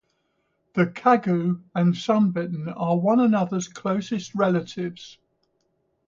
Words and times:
The 0.73 0.87
kagu 0.87 1.61
and 1.75 1.93
sunbittern 1.93 2.73
are 2.75 2.97
one 2.97 3.19
another's 3.19 3.67
closest 3.67 4.33
relatives. 4.33 5.19